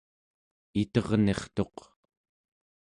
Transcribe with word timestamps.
iternirtuq 0.81 1.77